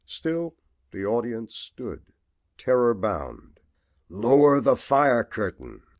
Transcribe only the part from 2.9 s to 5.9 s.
bound. "Lower the fire curtain!"